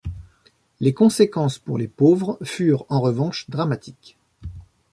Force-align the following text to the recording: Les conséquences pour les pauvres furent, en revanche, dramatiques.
Les 0.79 0.95
conséquences 0.95 1.59
pour 1.59 1.77
les 1.77 1.87
pauvres 1.87 2.39
furent, 2.41 2.87
en 2.89 3.01
revanche, 3.01 3.47
dramatiques. 3.51 4.17